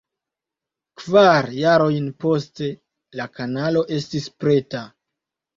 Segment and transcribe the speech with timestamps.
[1.01, 2.71] Kvar jarojn poste
[3.21, 4.83] la kanalo estis preta.